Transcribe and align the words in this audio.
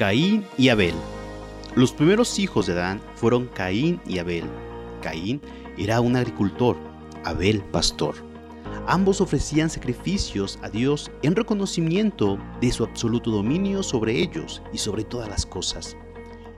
Caín 0.00 0.46
y 0.56 0.70
Abel. 0.70 0.94
Los 1.74 1.92
primeros 1.92 2.38
hijos 2.38 2.64
de 2.64 2.72
Adán 2.72 3.02
fueron 3.16 3.48
Caín 3.48 4.00
y 4.06 4.16
Abel. 4.16 4.44
Caín 5.02 5.42
era 5.76 6.00
un 6.00 6.16
agricultor, 6.16 6.78
Abel 7.26 7.60
pastor. 7.64 8.14
Ambos 8.86 9.20
ofrecían 9.20 9.68
sacrificios 9.68 10.58
a 10.62 10.70
Dios 10.70 11.10
en 11.20 11.36
reconocimiento 11.36 12.38
de 12.62 12.72
su 12.72 12.82
absoluto 12.84 13.30
dominio 13.30 13.82
sobre 13.82 14.18
ellos 14.18 14.62
y 14.72 14.78
sobre 14.78 15.04
todas 15.04 15.28
las 15.28 15.44
cosas, 15.44 15.94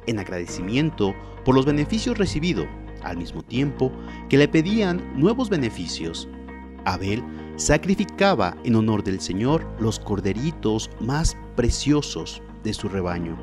en 0.06 0.20
agradecimiento 0.20 1.12
por 1.44 1.56
los 1.56 1.66
beneficios 1.66 2.18
recibidos, 2.18 2.68
al 3.02 3.16
mismo 3.16 3.42
tiempo 3.42 3.90
que 4.28 4.38
le 4.38 4.46
pedían 4.46 5.18
nuevos 5.18 5.48
beneficios. 5.48 6.28
Abel 6.84 7.24
sacrificaba 7.56 8.56
en 8.62 8.76
honor 8.76 9.02
del 9.02 9.20
Señor 9.20 9.66
los 9.80 9.98
corderitos 9.98 10.90
más 11.00 11.36
preciosos 11.56 12.40
de 12.62 12.74
su 12.74 12.88
rebaño. 12.88 13.36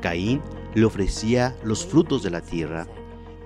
Caín 0.00 0.40
le 0.74 0.84
ofrecía 0.84 1.56
los 1.64 1.84
frutos 1.84 2.22
de 2.22 2.30
la 2.30 2.40
tierra. 2.40 2.86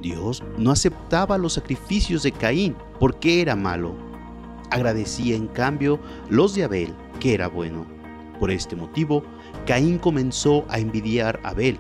Dios 0.01 0.43
no 0.59 0.71
aceptaba 0.71 1.39
los 1.39 1.55
sacrificios 1.55 2.23
de 2.23 2.33
Caín 2.33 2.77
porque 3.01 3.41
era 3.41 3.57
malo. 3.57 3.95
Agradecía 4.71 5.37
en 5.37 5.47
cambio 5.49 6.01
los 6.29 6.55
de 6.55 6.65
Abel, 6.65 6.95
que 7.21 7.35
era 7.35 7.49
bueno. 7.49 7.87
Por 8.41 8.51
este 8.51 8.77
motivo, 8.77 9.23
Caín 9.67 9.99
comenzó 9.99 10.65
a 10.69 10.79
envidiar 10.79 11.41
a 11.43 11.51
Abel, 11.51 11.79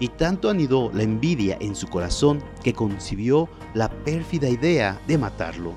y 0.00 0.08
tanto 0.08 0.48
anidó 0.48 0.90
la 0.92 1.02
envidia 1.02 1.58
en 1.60 1.76
su 1.76 1.86
corazón 1.86 2.42
que 2.64 2.72
concibió 2.72 3.48
la 3.74 3.90
pérfida 3.90 4.48
idea 4.48 4.98
de 5.06 5.18
matarlo. 5.18 5.74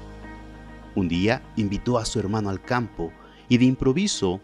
Un 0.95 1.09
día 1.09 1.43
invitó 1.57 1.97
a 1.97 2.05
su 2.05 2.19
hermano 2.19 2.49
al 2.49 2.61
campo 2.61 3.11
y 3.49 3.57
de 3.57 3.65
improviso, 3.65 4.39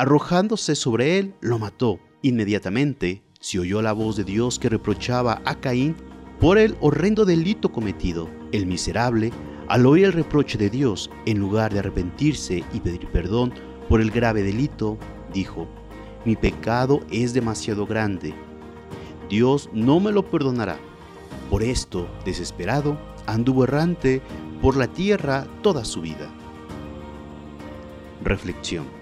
arrojándose 0.00 0.76
sobre 0.76 1.18
él, 1.18 1.34
lo 1.42 1.58
mató. 1.58 2.00
Inmediatamente 2.22 3.22
se 3.38 3.58
oyó 3.58 3.82
la 3.82 3.92
voz 3.92 4.16
de 4.16 4.24
Dios 4.24 4.58
que 4.58 4.70
reprochaba 4.70 5.42
a 5.44 5.60
Caín 5.60 5.94
por 6.40 6.56
el 6.56 6.74
horrendo 6.80 7.26
delito 7.26 7.70
cometido. 7.70 8.30
El 8.50 8.64
miserable, 8.64 9.30
al 9.68 9.84
oír 9.84 10.06
el 10.06 10.14
reproche 10.14 10.56
de 10.56 10.70
Dios, 10.70 11.10
en 11.26 11.38
lugar 11.38 11.74
de 11.74 11.80
arrepentirse 11.80 12.64
y 12.72 12.80
pedir 12.80 13.08
perdón 13.08 13.52
por 13.90 14.00
el 14.00 14.10
grave 14.10 14.42
delito, 14.42 14.96
dijo, 15.34 15.68
mi 16.24 16.34
pecado 16.34 17.00
es 17.10 17.34
demasiado 17.34 17.84
grande. 17.84 18.34
Dios 19.28 19.68
no 19.74 20.00
me 20.00 20.12
lo 20.12 20.30
perdonará. 20.30 20.78
Por 21.50 21.62
esto, 21.62 22.08
desesperado, 22.24 22.98
anduvo 23.26 23.64
errante 23.64 24.22
por 24.62 24.78
la 24.78 24.86
tierra 24.86 25.46
toda 25.60 25.84
su 25.84 26.00
vida. 26.00 26.30
Reflexión 28.24 29.00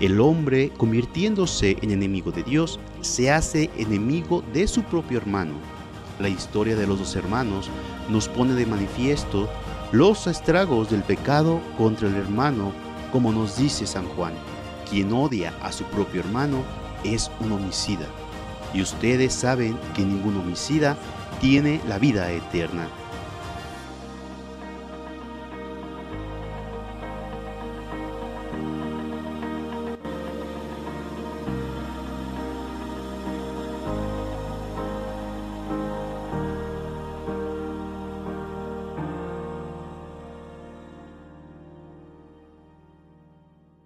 el 0.00 0.20
hombre, 0.20 0.70
convirtiéndose 0.76 1.76
en 1.80 1.90
enemigo 1.90 2.32
de 2.32 2.42
Dios, 2.42 2.80
se 3.00 3.30
hace 3.30 3.70
enemigo 3.76 4.42
de 4.52 4.66
su 4.66 4.82
propio 4.82 5.18
hermano. 5.18 5.54
La 6.18 6.28
historia 6.28 6.76
de 6.76 6.86
los 6.86 6.98
dos 6.98 7.16
hermanos 7.16 7.70
nos 8.08 8.28
pone 8.28 8.54
de 8.54 8.66
manifiesto 8.66 9.48
los 9.92 10.26
estragos 10.26 10.90
del 10.90 11.02
pecado 11.02 11.60
contra 11.78 12.08
el 12.08 12.16
hermano, 12.16 12.72
como 13.12 13.32
nos 13.32 13.56
dice 13.56 13.86
San 13.86 14.06
Juan. 14.08 14.32
Quien 14.90 15.12
odia 15.12 15.54
a 15.62 15.70
su 15.70 15.84
propio 15.84 16.20
hermano 16.20 16.62
es 17.04 17.30
un 17.40 17.52
homicida. 17.52 18.06
Y 18.72 18.82
ustedes 18.82 19.32
saben 19.32 19.78
que 19.94 20.02
ningún 20.02 20.36
homicida 20.36 20.96
tiene 21.40 21.80
la 21.88 21.98
vida 21.98 22.30
eterna. 22.32 22.88